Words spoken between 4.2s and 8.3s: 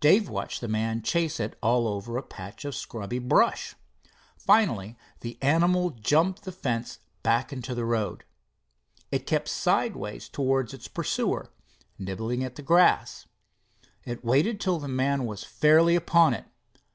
Finally the animal jumped the fence back into the road.